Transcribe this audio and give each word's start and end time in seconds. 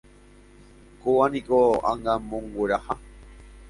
Kóvaniko 1.01 1.59
Angamongueraha 1.91 2.95